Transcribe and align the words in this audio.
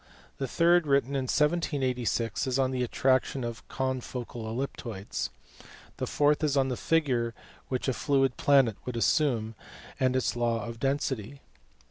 The 0.39 0.47
third, 0.47 0.87
written 0.87 1.09
in 1.15 1.25
1786, 1.29 2.47
is 2.47 2.57
on 2.57 2.71
the 2.71 2.81
attraction 2.81 3.43
of 3.43 3.67
confocal 3.67 4.47
ellipsoids. 4.47 5.29
The 5.97 6.07
fourth 6.07 6.43
is 6.43 6.57
on 6.57 6.69
the 6.69 6.75
figure 6.75 7.35
which 7.67 7.87
a 7.87 7.93
fluid 7.93 8.35
planet 8.35 8.77
would 8.83 8.97
assume, 8.97 9.53
and 9.99 10.15
its 10.15 10.35
law 10.35 10.65
of 10.65 10.79
density. 10.79 11.41